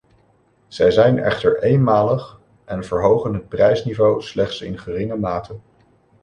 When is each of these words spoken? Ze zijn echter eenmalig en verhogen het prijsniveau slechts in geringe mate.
Ze 0.67 0.91
zijn 0.91 1.19
echter 1.19 1.63
eenmalig 1.63 2.39
en 2.65 2.83
verhogen 2.83 3.33
het 3.33 3.49
prijsniveau 3.49 4.21
slechts 4.21 4.61
in 4.61 4.77
geringe 4.79 5.15
mate. 5.17 5.55